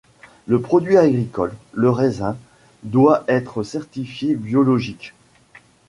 [0.47, 2.35] Le produit agricole, le raisin,
[2.81, 5.13] doit être certifié biologique.